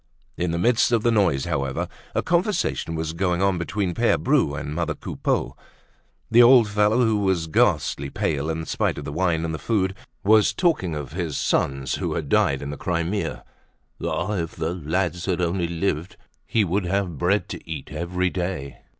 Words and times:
In 0.35 0.49
the 0.49 0.57
midst 0.57 0.91
of 0.91 1.03
the 1.03 1.11
noise, 1.11 1.45
however, 1.45 1.87
a 2.15 2.23
conversation 2.23 2.95
was 2.95 3.13
going 3.13 3.39
on 3.43 3.59
between 3.59 3.93
Pere 3.93 4.17
Bru 4.17 4.55
and 4.55 4.73
mother 4.73 4.95
Coupeau. 4.95 5.55
The 6.31 6.41
old 6.41 6.67
fellow, 6.67 7.05
who 7.05 7.19
was 7.19 7.45
ghastly 7.45 8.09
pale 8.09 8.49
in 8.49 8.65
spite 8.65 8.97
of 8.97 9.05
the 9.05 9.11
wine 9.13 9.45
and 9.45 9.53
the 9.53 9.59
food, 9.59 9.93
was 10.23 10.53
talking 10.53 10.95
of 10.95 11.11
his 11.13 11.37
sons 11.37 11.97
who 11.97 12.15
had 12.15 12.29
died 12.29 12.63
in 12.63 12.71
the 12.71 12.77
Crimea. 12.77 13.45
Ah! 14.03 14.31
if 14.37 14.55
the 14.55 14.73
lads 14.73 15.25
had 15.27 15.39
only 15.39 15.67
lived, 15.67 16.17
he 16.47 16.63
would 16.63 16.85
have 16.85 17.05
had 17.09 17.17
bread 17.19 17.47
to 17.49 17.69
eat 17.69 17.89
every 17.91 18.31
day. 18.31 18.79